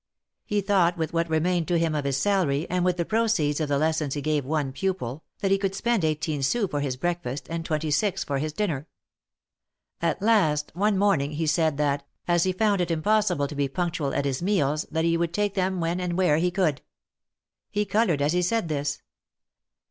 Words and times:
He 0.45 0.61
thought 0.61 0.97
with 0.97 1.13
what 1.13 1.29
remained 1.29 1.67
to 1.67 1.77
him 1.77 1.93
of 1.93 2.05
his 2.05 2.17
salary, 2.17 2.65
and 2.71 2.83
with 2.83 2.97
the 2.97 3.05
proceeds 3.05 3.59
of 3.59 3.69
the 3.69 3.77
lessons 3.77 4.15
he 4.15 4.21
gave 4.23 4.43
one 4.43 4.71
pupil, 4.71 5.23
that 5.41 5.51
he 5.51 5.59
could 5.59 5.75
spend 5.75 6.03
eighteen 6.03 6.41
sous 6.41 6.67
for 6.71 6.79
his 6.79 6.97
breakfast, 6.97 7.45
and 7.51 7.63
twenty 7.63 7.91
six 7.91 8.23
for 8.23 8.39
his 8.39 8.51
dinner. 8.51 8.87
At 10.01 10.19
last, 10.19 10.71
one 10.73 10.97
morning 10.97 11.33
he 11.33 11.45
said 11.45 11.77
that, 11.77 12.03
as 12.27 12.45
he 12.45 12.51
found 12.51 12.81
it 12.81 12.89
impossible 12.89 13.47
to 13.47 13.53
be 13.53 13.67
punctual 13.67 14.11
at 14.15 14.25
his 14.25 14.41
meals, 14.41 14.87
that 14.89 15.05
he 15.05 15.17
would 15.17 15.35
take 15.35 15.53
them 15.53 15.79
when 15.79 15.99
and 15.99 16.17
where 16.17 16.37
he 16.39 16.49
could. 16.49 16.81
He 17.69 17.85
colored 17.85 18.23
as 18.23 18.33
he 18.33 18.41
said 18.41 18.69
this. 18.69 19.03